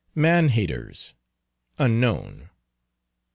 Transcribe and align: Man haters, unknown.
Man 0.15 0.49
haters, 0.49 1.13
unknown. 1.77 2.49